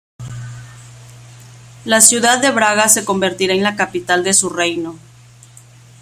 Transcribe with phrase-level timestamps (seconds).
[1.85, 4.97] La ciudad de Braga se convertirá en la capital de su reino.